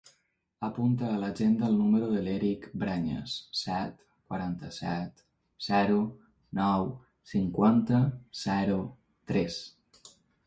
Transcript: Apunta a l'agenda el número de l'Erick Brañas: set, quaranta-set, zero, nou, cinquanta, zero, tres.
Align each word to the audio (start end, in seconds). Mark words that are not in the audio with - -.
Apunta 0.67 1.07
a 1.09 1.17
l'agenda 1.23 1.67
el 1.71 1.75
número 1.81 2.07
de 2.13 2.21
l'Erick 2.27 2.63
Brañas: 2.83 3.35
set, 3.59 3.99
quaranta-set, 4.31 5.21
zero, 5.67 5.99
nou, 6.63 6.89
cinquanta, 7.33 7.99
zero, 8.45 8.79
tres. 9.33 9.59